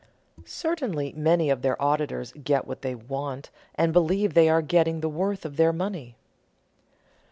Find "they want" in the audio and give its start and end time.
2.81-3.51